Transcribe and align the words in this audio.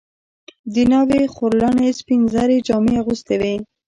د 0.73 0.75
ناوې 0.91 1.23
خورلڼې 1.33 1.89
سپین 1.99 2.21
زري 2.33 2.57
جامې 2.67 2.93
اغوستې 3.01 3.35
وې. 3.41 3.55